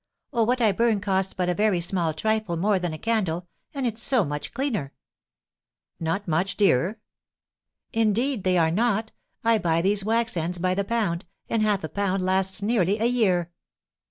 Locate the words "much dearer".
6.27-6.99